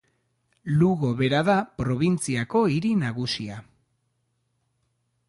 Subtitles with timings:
[0.79, 3.61] Lugo bera da probintziako hiri nagusia.